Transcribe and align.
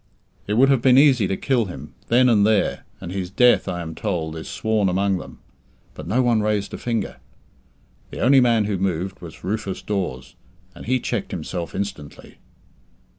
It 0.47 0.53
would 0.55 0.69
have 0.69 0.81
been 0.81 0.97
easy 0.97 1.27
to 1.27 1.37
kill 1.37 1.65
him 1.65 1.93
then 2.07 2.27
and 2.27 2.43
there, 2.43 2.85
and 2.99 3.11
his 3.11 3.29
death, 3.29 3.67
I 3.67 3.83
am 3.83 3.93
told, 3.93 4.35
is 4.35 4.49
sworn 4.49 4.89
among 4.89 5.19
them; 5.19 5.37
but 5.93 6.07
no 6.07 6.23
one 6.23 6.41
raised 6.41 6.73
a 6.73 6.79
finger. 6.79 7.17
The 8.09 8.21
only 8.21 8.39
man 8.39 8.65
who 8.65 8.79
moved 8.79 9.21
was 9.21 9.43
Rufus 9.43 9.83
Dawes, 9.83 10.33
and 10.73 10.87
he 10.87 10.99
checked 10.99 11.29
himself 11.29 11.75
instantly. 11.75 12.37